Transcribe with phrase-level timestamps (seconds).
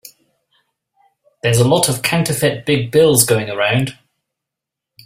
[1.43, 3.99] There's a lot of counterfeit big bills going around.